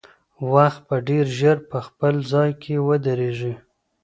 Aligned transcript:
وخت 0.53 0.81
به 0.87 0.97
ډېر 1.09 1.25
ژر 1.37 1.57
په 1.69 1.77
خپل 1.87 2.15
ځای 2.31 2.51
کې 2.61 2.73
ودرېږي. 2.87 3.53